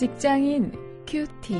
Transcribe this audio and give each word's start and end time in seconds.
직장인 0.00 0.72
큐티. 1.06 1.54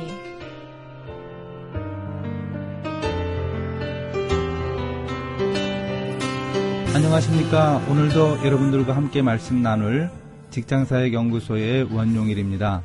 안녕하십니까. 6.95 7.77
오늘도 7.87 8.43
여러분들과 8.43 8.95
함께 8.95 9.21
말씀 9.21 9.61
나눌 9.61 10.09
직장사역연구소의 10.49 11.93
원용일입니다. 11.93 12.81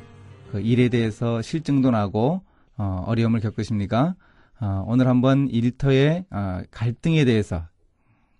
그 0.51 0.61
일에 0.61 0.89
대해서 0.89 1.41
실증도 1.41 1.89
나고 1.89 2.43
어, 2.77 3.03
어려움을 3.07 3.39
겪으십니까? 3.39 4.13
어, 4.61 4.83
오늘 4.85 5.07
한번 5.07 5.49
일터의 5.49 6.25
어, 6.29 6.61
갈등에 6.69 7.25
대해서 7.25 7.63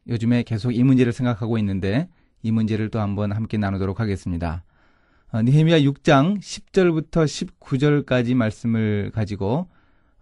요즘에 0.07 0.43
계속 0.43 0.71
이 0.71 0.83
문제를 0.83 1.11
생각하고 1.13 1.57
있는데 1.57 2.09
이 2.43 2.51
문제를 2.51 2.89
또 2.91 2.99
한번 2.99 3.31
함께 3.31 3.57
나누도록 3.57 3.99
하겠습니다. 3.99 4.63
어, 5.33 5.41
니헤미야 5.41 5.79
6장 5.79 6.39
10절부터 6.39 7.25
19절까지 7.59 8.33
말씀을 8.33 9.11
가지고 9.13 9.67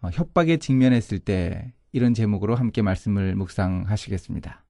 어, 0.01 0.09
협박에 0.11 0.57
직면했을 0.57 1.19
때 1.19 1.73
이런 1.91 2.15
제목으로 2.15 2.55
함께 2.55 2.81
말씀을 2.81 3.35
묵상하시겠습니다. 3.35 4.63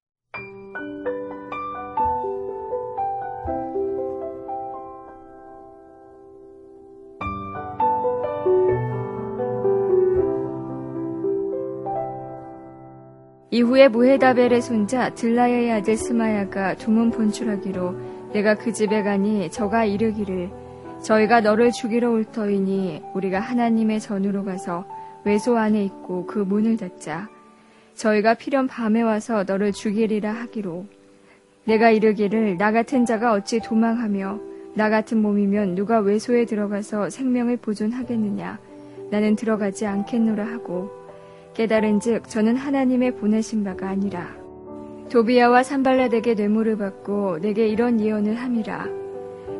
이후에 13.52 13.88
무헤다벨의 13.88 14.62
손자 14.62 15.14
들라야의 15.14 15.72
아들 15.72 15.96
스마야가 15.96 16.76
두문 16.76 17.10
분출하기로 17.12 18.15
내가 18.36 18.54
그 18.54 18.74
집에 18.74 19.02
가니 19.02 19.50
저가 19.50 19.86
이르기를 19.86 20.50
저희가 21.02 21.40
너를 21.40 21.72
죽이러 21.72 22.12
올 22.12 22.26
터이니 22.26 23.02
우리가 23.14 23.40
하나님의 23.40 24.02
전으로 24.02 24.44
가서 24.44 24.86
외소 25.24 25.58
안에 25.58 25.82
있고 25.86 26.26
그 26.26 26.40
문을 26.40 26.76
닫자. 26.76 27.30
저희가 27.96 28.34
필연 28.34 28.68
밤에 28.68 29.02
와서 29.04 29.46
너를 29.48 29.72
죽이리라 29.72 30.34
하기로. 30.34 30.86
내가 31.64 31.92
이르기를 31.92 32.58
나 32.58 32.74
같은 32.74 33.06
자가 33.06 33.32
어찌 33.32 33.62
도망하며 33.62 34.40
나 34.74 34.90
같은 34.90 35.22
몸이면 35.22 35.76
누가 35.76 36.00
외소에 36.00 36.44
들어가서 36.44 37.10
생명을 37.10 37.56
보존하겠느냐? 37.58 38.60
나는 39.12 39.38
들어가지 39.38 39.86
않겠노라 39.86 40.46
하고 40.46 40.92
깨달은즉 41.54 42.28
저는 42.28 42.58
하나님의 42.58 43.16
보내신 43.16 43.64
바가 43.64 43.88
아니라 43.88 44.45
도비야와 45.10 45.64
산발라에게 45.64 46.34
뇌물을 46.34 46.78
받고 46.78 47.40
내게 47.40 47.68
이런 47.68 48.02
예언을 48.02 48.36
함이라. 48.36 48.88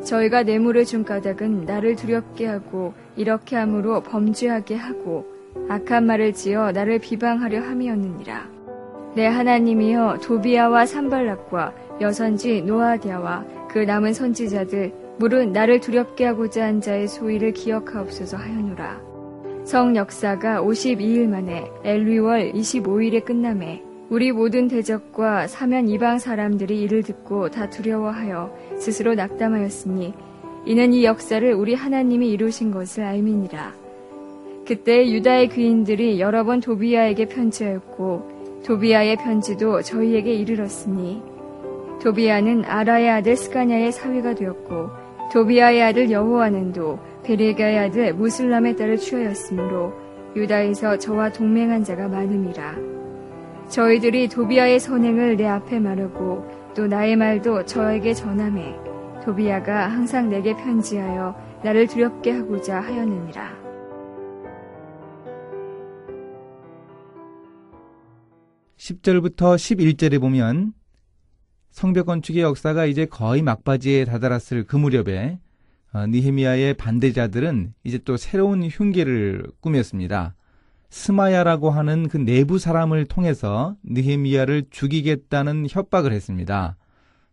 저희가 0.04 0.42
뇌물을 0.42 0.84
준 0.84 1.04
까닭은 1.04 1.64
나를 1.64 1.96
두렵게 1.96 2.46
하고 2.46 2.94
이렇게 3.16 3.56
함으로 3.56 4.00
범죄하게 4.02 4.76
하고 4.76 5.26
악한 5.68 6.06
말을 6.06 6.32
지어 6.32 6.72
나를 6.72 6.98
비방하려 6.98 7.62
함이었느니라. 7.62 8.48
내 9.14 9.26
하나님이여 9.26 10.18
도비야와 10.22 10.84
산발락과 10.86 11.72
여선지 12.00 12.62
노아디아와 12.62 13.44
그 13.68 13.78
남은 13.78 14.12
선지자들 14.12 14.92
물은 15.18 15.52
나를 15.52 15.80
두렵게 15.80 16.26
하고자 16.26 16.64
한 16.64 16.80
자의 16.80 17.08
소위를 17.08 17.52
기억하옵소서 17.52 18.36
하여노라. 18.36 19.00
성 19.64 19.96
역사가 19.96 20.62
52일 20.62 21.28
만에 21.28 21.70
엘위월 21.82 22.52
25일에 22.52 23.24
끝남에 23.24 23.85
우리 24.08 24.30
모든 24.30 24.68
대적과 24.68 25.48
사면 25.48 25.88
이방 25.88 26.20
사람들이 26.20 26.80
이를 26.80 27.02
듣고 27.02 27.50
다 27.50 27.68
두려워하여 27.68 28.56
스스로 28.78 29.14
낙담하였으니 29.14 30.14
이는 30.64 30.92
이 30.92 31.04
역사를 31.04 31.52
우리 31.52 31.74
하나님이 31.74 32.30
이루신 32.30 32.70
것을 32.70 33.02
알미니라. 33.02 33.74
그때 34.64 35.10
유다의 35.10 35.48
귀인들이 35.48 36.20
여러 36.20 36.44
번 36.44 36.60
도비아에게 36.60 37.26
편지하였고 37.26 38.62
도비아의 38.64 39.16
편지도 39.16 39.82
저희에게 39.82 40.34
이르렀으니 40.34 41.22
도비아는 42.02 42.64
아라의 42.64 43.10
아들 43.10 43.36
스가냐의 43.36 43.90
사위가 43.90 44.34
되었고 44.34 44.88
도비아의 45.32 45.82
아들 45.82 46.10
여호와는도 46.12 46.98
베레가의 47.24 47.78
아들 47.78 48.14
무슬람의 48.14 48.76
딸을 48.76 48.98
취하였으므로 48.98 49.92
유다에서 50.36 50.98
저와 50.98 51.32
동맹한 51.32 51.82
자가 51.82 52.06
많음이라. 52.06 53.05
저희들이 53.68 54.28
도비아의 54.28 54.78
선행을 54.78 55.36
내 55.36 55.46
앞에 55.46 55.80
말하고 55.80 56.46
또 56.74 56.86
나의 56.86 57.16
말도 57.16 57.64
저에게 57.64 58.14
전함해 58.14 58.74
도비아가 59.24 59.88
항상 59.88 60.28
내게 60.30 60.54
편지하여 60.54 61.34
나를 61.64 61.88
두렵게 61.88 62.30
하고자 62.30 62.80
하였느니라. 62.80 63.66
(10절부터 68.76 69.56
11절에) 69.56 70.20
보면 70.20 70.72
성벽 71.70 72.06
건축의 72.06 72.42
역사가 72.42 72.86
이제 72.86 73.04
거의 73.04 73.42
막바지에 73.42 74.04
다다랐을 74.04 74.64
그 74.64 74.76
무렵에 74.76 75.40
어, 75.92 76.06
니헤미야의 76.06 76.74
반대자들은 76.74 77.74
이제 77.82 77.98
또 78.04 78.16
새로운 78.16 78.62
흉계를 78.62 79.44
꾸몄습니다. 79.60 80.36
스마야라고 80.90 81.70
하는 81.70 82.08
그 82.08 82.16
내부 82.16 82.58
사람을 82.58 83.06
통해서 83.06 83.76
니헤미야를 83.88 84.66
죽이겠다는 84.70 85.66
협박을 85.68 86.12
했습니다. 86.12 86.76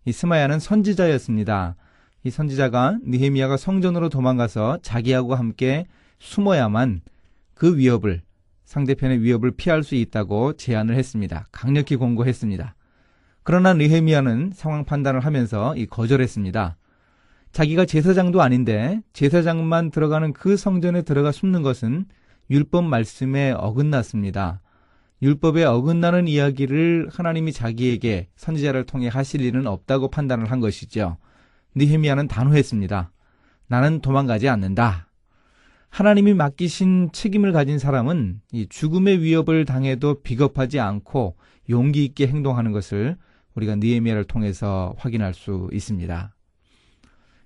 이 0.05 0.11
스마야는 0.11 0.59
선지자였습니다. 0.59 1.75
이 2.23 2.29
선지자가 2.29 2.99
니헤미야가 3.05 3.57
성전으로 3.57 4.09
도망가서 4.09 4.79
자기하고 4.81 5.35
함께 5.35 5.85
숨어야만 6.19 7.01
그 7.53 7.77
위협을 7.77 8.21
상대편의 8.65 9.21
위협을 9.21 9.51
피할 9.51 9.83
수 9.83 9.95
있다고 9.95 10.53
제안을 10.53 10.95
했습니다. 10.95 11.45
강력히 11.51 11.95
공고했습니다. 11.95 12.75
그러나 13.43 13.73
느헤미야는 13.73 14.51
상황 14.55 14.85
판단을 14.85 15.19
하면서 15.19 15.75
이 15.75 15.85
거절했습니다. 15.85 16.77
자기가 17.51 17.85
제사장도 17.85 18.41
아닌데 18.41 19.01
제사장만 19.11 19.91
들어가는 19.91 20.33
그 20.33 20.57
성전에 20.57 21.03
들어가 21.03 21.31
숨는 21.31 21.61
것은 21.61 22.05
율법 22.49 22.85
말씀에 22.85 23.51
어긋났습니다. 23.51 24.61
율법에 25.21 25.63
어긋나는 25.63 26.27
이야기를 26.27 27.09
하나님이 27.11 27.53
자기에게 27.53 28.27
선지자를 28.35 28.85
통해 28.85 29.07
하실 29.07 29.41
일은 29.41 29.67
없다고 29.67 30.09
판단을 30.09 30.51
한 30.51 30.59
것이죠. 30.59 31.17
니헤미야는 31.77 32.27
단호했습니다. 32.27 33.11
나는 33.67 34.01
도망가지 34.01 34.49
않는다. 34.49 35.09
하나님이 35.89 36.33
맡기신 36.33 37.11
책임을 37.13 37.53
가진 37.53 37.79
사람은 37.79 38.41
이 38.51 38.67
죽음의 38.67 39.21
위협을 39.21 39.63
당해도 39.65 40.21
비겁하지 40.23 40.79
않고 40.79 41.37
용기 41.69 42.03
있게 42.03 42.27
행동하는 42.27 42.71
것을 42.71 43.15
우리가 43.55 43.75
니에미아를 43.75 44.25
통해서 44.25 44.93
확인할 44.97 45.33
수 45.33 45.69
있습니다. 45.71 46.33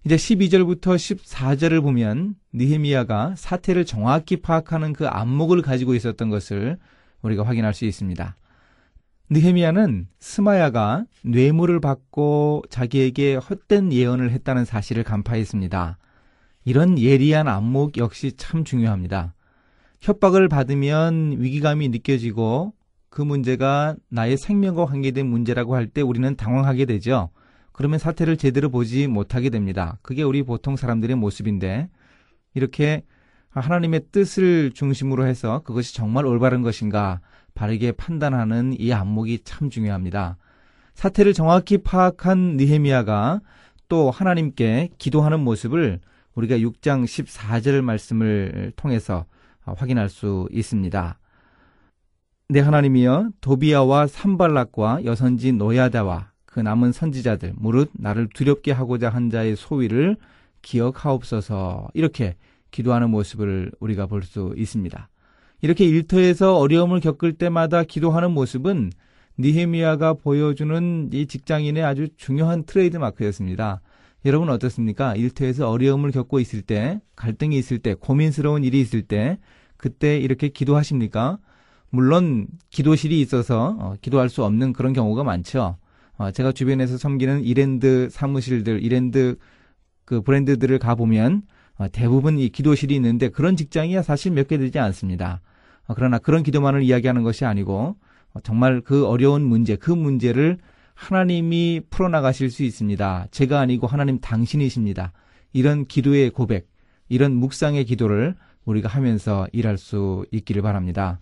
이제 0.08 0.16
12절부터 0.16 0.96
14절을 0.96 1.82
보면 1.82 2.36
니헤미야가 2.56 3.34
사태를 3.36 3.84
정확히 3.84 4.38
파악하는 4.38 4.94
그 4.94 5.06
안목을 5.06 5.62
가지고 5.62 5.96
있었던 5.96 6.30
것을 6.30 6.78
우리가 7.22 7.46
확인할 7.46 7.74
수 7.74 7.84
있습니다. 7.84 8.38
느헤미야는 9.30 10.08
스마야가 10.22 11.04
뇌물을 11.24 11.82
받고 11.82 12.64
자기에게 12.70 13.36
헛된 13.36 13.92
예언을 13.92 14.32
했다는 14.32 14.64
사실을 14.64 15.04
간파했습니다. 15.04 15.98
이런 16.64 16.98
예리한 16.98 17.50
안목 17.50 17.98
역시 17.98 18.32
참 18.38 18.64
중요합니다. 18.64 19.34
협박을 20.00 20.48
받으면 20.48 21.36
위기감이 21.42 21.90
느껴지고 21.90 22.72
그 23.10 23.22
문제가 23.22 23.98
나의 24.08 24.38
생명과 24.38 24.86
관계된 24.86 25.28
문제라고 25.28 25.76
할 25.76 25.88
때 25.88 26.00
우리는 26.00 26.34
당황하게 26.38 26.86
되죠. 26.86 27.30
그러면 27.78 28.00
사태를 28.00 28.38
제대로 28.38 28.70
보지 28.70 29.06
못하게 29.06 29.52
됩니다. 29.52 30.00
그게 30.02 30.24
우리 30.24 30.42
보통 30.42 30.76
사람들의 30.76 31.16
모습인데 31.16 31.90
이렇게 32.56 33.04
하나님의 33.50 34.06
뜻을 34.12 34.72
중심으로 34.74 35.28
해서 35.28 35.62
그것이 35.64 35.94
정말 35.94 36.26
올바른 36.26 36.64
것인가 36.64 37.22
바르게 37.54 37.92
판단하는 37.92 38.74
이 38.80 38.92
안목이 38.94 39.42
참 39.44 39.70
중요합니다. 39.70 40.38
사태를 40.96 41.34
정확히 41.34 41.78
파악한 41.78 42.58
느헤미야가 42.58 43.42
또 43.88 44.10
하나님께 44.10 44.90
기도하는 44.98 45.40
모습을 45.42 46.00
우리가 46.34 46.58
6장 46.58 47.04
14절 47.04 47.82
말씀을 47.82 48.74
통해서 48.76 49.26
확인할 49.62 50.10
수 50.10 50.50
있습니다. 50.52 51.20
내 52.50 52.60
하나님이여 52.60 53.30
도비아와 53.40 54.08
산발락과 54.08 55.06
여선지 55.06 55.52
노야다와 55.52 56.32
그 56.58 56.62
남은 56.62 56.92
선지자들 56.92 57.54
무릇 57.56 57.92
나를 57.94 58.30
두렵게 58.34 58.72
하고자 58.72 59.10
한 59.10 59.30
자의 59.30 59.56
소위를 59.56 60.18
기억하옵소서 60.64 61.90
이렇게 61.94 62.36
기도하는 62.72 63.12
모습을 63.12 63.72
우리가 63.80 64.08
볼 64.08 64.24
수 64.24 64.56
있습니다. 64.58 65.08
이렇게 65.62 65.86
일터에서 65.86 66.58
어려움을 66.58 67.00
겪을 67.00 67.34
때마다 67.34 67.84
기도하는 67.84 68.32
모습은 68.32 68.90
니헤미야가 69.38 70.16
보여주는 70.16 71.12
이 71.14 71.28
직장인의 71.28 71.84
아주 71.84 72.08
중요한 72.18 72.64
트레이드 72.64 72.98
마크였습니다. 72.98 73.82
여러분 74.26 74.50
어떻습니까? 74.50 75.16
일터에서 75.16 75.70
어려움을 75.70 76.10
겪고 76.10 76.40
있을 76.40 76.64
때, 76.64 77.00
갈등이 77.16 77.56
있을 77.56 77.78
때, 77.78 77.94
고민스러운 77.94 78.64
일이 78.64 78.82
있을 78.82 79.04
때, 79.04 79.38
그때 79.78 80.18
이렇게 80.18 80.50
기도하십니까? 80.50 81.38
물론 81.92 82.48
기도실이 82.72 83.22
있어서 83.22 83.78
어, 83.80 83.94
기도할 84.02 84.30
수 84.30 84.44
없는 84.44 84.74
그런 84.74 84.94
경우가 84.94 85.24
많죠. 85.24 85.78
어, 86.18 86.32
제가 86.32 86.52
주변에서 86.52 86.98
섬기는 86.98 87.44
이랜드 87.44 88.10
사무실들, 88.10 88.84
이랜드 88.84 89.38
그 90.06 90.22
브랜드들을 90.22 90.80
가보면 90.80 91.44
어, 91.78 91.88
대부분 91.92 92.40
이 92.40 92.50
기도실이 92.50 92.96
있는데 92.96 93.30
그런 93.30 93.56
직장이 93.56 94.02
사실 94.04 94.32
몇 94.32 94.48
개 94.48 94.58
되지 94.58 94.80
않습니다. 94.80 95.42
어, 95.88 95.94
그러나 95.96 96.18
그런 96.18 96.44
기도만을 96.44 96.82
이야기하는 96.84 97.24
것이 97.24 97.46
아니고 97.46 97.96
어, 98.34 98.40
정말 98.42 98.82
그 98.82 99.06
어려운 99.06 99.44
문제, 99.44 99.76
그 99.76 99.92
문제를 99.92 100.58
하나님이 100.96 101.82
풀어나가실 101.92 102.50
수 102.50 102.64
있습니다. 102.64 103.28
제가 103.30 103.60
아니고 103.60 103.86
하나님 103.86 104.20
당신이십니다. 104.20 105.14
이런 105.54 105.86
기도의 105.86 106.32
고백, 106.32 106.68
이런 107.10 107.36
묵상의 107.36 107.86
기도를 107.86 108.36
우리가 108.66 108.90
하면서 108.90 109.48
일할 109.52 109.78
수 109.78 110.26
있기를 110.32 110.62
바랍니다. 110.64 111.20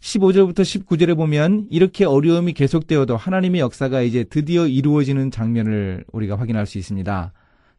15절부터 0.00 0.60
19절에 0.60 1.16
보면 1.16 1.66
이렇게 1.70 2.04
어려움이 2.04 2.52
계속되어도 2.52 3.16
하나님의 3.16 3.60
역사가 3.60 4.02
이제 4.02 4.24
드디어 4.24 4.66
이루어지는 4.66 5.30
장면을 5.30 6.04
우리가 6.12 6.38
확인할 6.38 6.66
수 6.66 6.78
있습니다. 6.78 7.32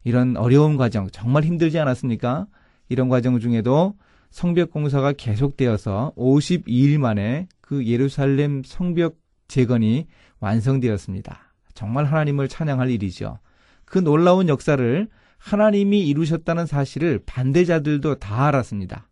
이런 0.04 0.36
어려운 0.36 0.76
과정 0.76 1.08
정말 1.10 1.44
힘들지 1.44 1.78
않았습니까? 1.78 2.46
이런 2.88 3.08
과정 3.08 3.38
중에도 3.38 3.94
성벽 4.30 4.70
공사가 4.70 5.12
계속되어서 5.12 6.12
52일 6.16 6.98
만에 6.98 7.48
그 7.60 7.86
예루살렘 7.86 8.62
성벽 8.64 9.16
재건이 9.48 10.06
완성되었습니다. 10.40 11.54
정말 11.74 12.04
하나님을 12.04 12.48
찬양할 12.48 12.90
일이죠. 12.90 13.38
그 13.84 13.98
놀라운 13.98 14.48
역사를 14.48 15.08
하나님이 15.38 16.06
이루셨다는 16.06 16.66
사실을 16.66 17.20
반대자들도 17.24 18.16
다 18.16 18.46
알았습니다. 18.46 19.08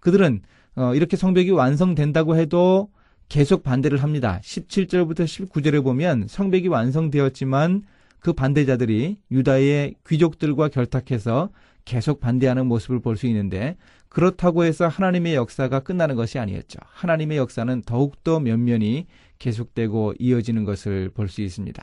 그들은 0.00 0.42
어, 0.76 0.94
이렇게 0.94 1.16
성벽이 1.16 1.50
완성된다고 1.50 2.36
해도 2.36 2.88
계속 3.28 3.62
반대를 3.62 4.02
합니다. 4.02 4.40
17절부터 4.42 5.24
19절에 5.24 5.82
보면 5.82 6.26
성벽이 6.28 6.68
완성되었지만 6.68 7.82
그 8.20 8.32
반대자들이 8.32 9.18
유다의 9.30 9.94
귀족들과 10.06 10.68
결탁해서 10.68 11.50
계속 11.84 12.20
반대하는 12.20 12.66
모습을 12.66 13.00
볼 13.00 13.16
수 13.16 13.26
있는데 13.26 13.76
그렇다고 14.08 14.64
해서 14.64 14.86
하나님의 14.88 15.34
역사가 15.34 15.80
끝나는 15.80 16.14
것이 16.16 16.38
아니었죠. 16.38 16.78
하나님의 16.84 17.36
역사는 17.38 17.82
더욱더 17.82 18.40
면면이 18.40 19.06
계속되고 19.38 20.14
이어지는 20.18 20.64
것을 20.64 21.10
볼 21.10 21.28
수 21.28 21.42
있습니다. 21.42 21.82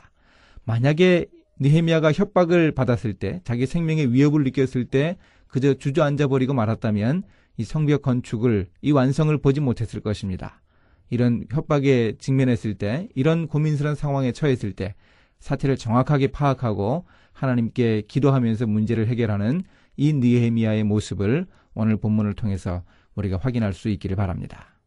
만약에 0.64 1.26
느헤미야가 1.60 2.12
협박을 2.12 2.72
받았을 2.72 3.14
때 3.14 3.40
자기 3.44 3.66
생명의 3.66 4.12
위협을 4.12 4.44
느꼈을 4.44 4.86
때 4.86 5.16
그저 5.46 5.74
주저앉아 5.74 6.26
버리고 6.28 6.54
말았다면 6.54 7.22
이 7.56 7.64
성벽 7.64 8.02
건축을 8.02 8.68
이 8.80 8.92
완성을 8.92 9.36
보지 9.38 9.60
못했을 9.60 10.00
것입니다. 10.00 10.62
이런 11.10 11.44
협박에 11.50 12.14
직면했을 12.18 12.74
때 12.74 13.08
이런 13.14 13.46
고민스러운 13.46 13.94
상황에 13.94 14.32
처했을 14.32 14.72
때 14.72 14.94
사태를 15.40 15.76
정확하게 15.76 16.28
파악하고 16.28 17.04
하나님께 17.32 18.04
기도하면서 18.08 18.66
문제를 18.66 19.08
해결하는 19.08 19.62
이 19.96 20.12
느헤미야의 20.12 20.84
모습을 20.84 21.46
오늘 21.74 21.96
본문을 21.96 22.34
통해서 22.34 22.82
우리가 23.14 23.36
확인할 23.36 23.72
수 23.72 23.88
있기를 23.88 24.16
바랍니다. 24.16 24.78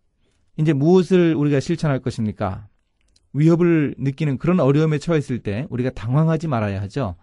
이제 0.57 0.73
무엇을 0.73 1.35
우리가 1.35 1.59
실천할 1.59 1.99
것입니까? 1.99 2.67
위협을 3.33 3.95
느끼는 3.97 4.37
그런 4.37 4.59
어려움에 4.59 4.97
처했을 4.97 5.39
때 5.39 5.67
우리가 5.69 5.89
당황하지 5.91 6.47
말아야 6.47 6.81
하죠. 6.83 7.15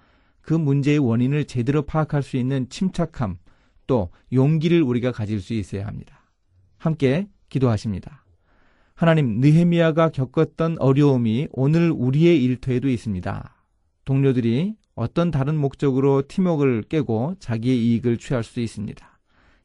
그 0.42 0.52
문제의 0.52 0.98
원인을 0.98 1.46
제대로 1.46 1.82
파악할 1.82 2.22
수 2.22 2.36
있는 2.36 2.68
침착함 2.68 3.38
또 3.86 4.10
용기를 4.32 4.82
우리가 4.82 5.12
가질 5.12 5.40
수 5.40 5.54
있어야 5.54 5.86
합니다. 5.86 6.24
함께 6.78 7.28
기도하십니다. 7.48 8.24
하나님, 8.94 9.40
느헤미야가 9.40 10.10
겪었던 10.10 10.76
어려움이 10.78 11.48
오늘 11.52 11.90
우리의 11.90 12.42
일터에도 12.44 12.88
있습니다. 12.88 13.66
동료들이 14.04 14.74
어떤 14.94 15.30
다른 15.30 15.56
목적으로 15.56 16.22
팀웍을 16.28 16.82
깨고 16.88 17.36
자기의 17.38 17.78
이익을 17.78 18.18
취할 18.18 18.42
수도 18.42 18.60
있습니다. 18.60 19.20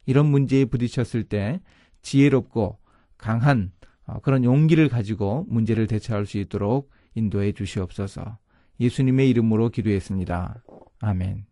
이런 0.06 0.26
문제에 0.26 0.64
부딪혔을 0.64 1.24
때 1.24 1.60
지혜롭고 2.02 2.78
강한 3.18 3.72
어, 4.06 4.20
그런 4.20 4.42
용기를 4.42 4.88
가지고 4.88 5.44
문제를 5.48 5.86
대처할 5.86 6.24
수 6.24 6.38
있도록 6.38 6.90
인도해 7.14 7.52
주시옵소서. 7.52 8.38
예수님의 8.80 9.28
이름으로 9.30 9.68
기도했습니다. 9.68 10.62
아멘. 11.00 11.44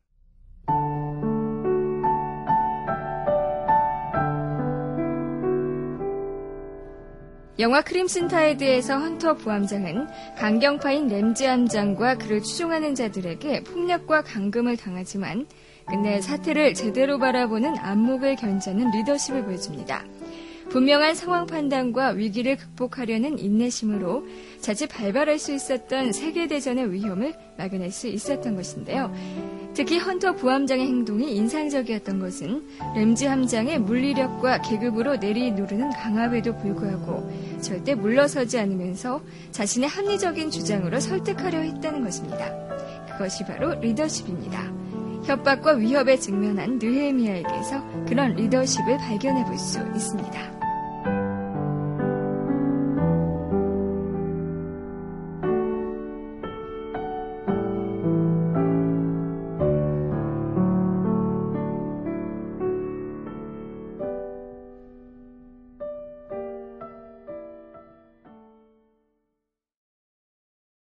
영화 7.58 7.80
크림슨 7.80 8.28
타이드에서 8.28 8.98
헌터 8.98 9.34
부함장은 9.36 10.06
강경파인 10.36 11.08
램지 11.08 11.42
함장과 11.42 12.18
그를 12.18 12.42
추종하는 12.42 12.94
자들에게 12.94 13.62
폭력과 13.62 14.22
감금을 14.22 14.76
당하지만 14.76 15.46
끝내 15.86 16.20
사태를 16.20 16.74
제대로 16.74 17.18
바라보는 17.18 17.78
안목을 17.78 18.36
견지하는 18.36 18.90
리더십을 18.90 19.44
보여줍니다. 19.44 20.04
분명한 20.68 21.14
상황 21.14 21.46
판단과 21.46 22.10
위기를 22.10 22.56
극복하려는 22.56 23.38
인내심으로 23.38 24.26
자칫 24.60 24.88
발발할 24.88 25.38
수 25.38 25.54
있었던 25.54 26.12
세계대전의 26.12 26.92
위험을 26.92 27.34
막아낼 27.56 27.90
수 27.90 28.06
있었던 28.08 28.56
것인데요. 28.56 29.10
특히 29.76 29.98
헌터 29.98 30.36
부함장의 30.36 30.86
행동이 30.86 31.36
인상적이었던 31.36 32.18
것은 32.18 32.66
램지 32.94 33.26
함장의 33.26 33.78
물리력과 33.80 34.62
계급으로 34.62 35.16
내리누르는 35.16 35.90
강압에도 35.90 36.56
불구하고 36.56 37.30
절대 37.60 37.94
물러서지 37.94 38.58
않으면서 38.58 39.20
자신의 39.50 39.90
합리적인 39.90 40.50
주장으로 40.50 40.98
설득하려 40.98 41.58
했다는 41.58 42.04
것입니다. 42.04 42.54
그것이 43.12 43.44
바로 43.44 43.78
리더십입니다. 43.78 44.72
협박과 45.26 45.72
위협에 45.72 46.16
직면한 46.16 46.78
느헤미야에게서 46.78 48.06
그런 48.08 48.34
리더십을 48.34 48.96
발견해 48.96 49.44
볼 49.44 49.58
수 49.58 49.78
있습니다. 49.94 50.65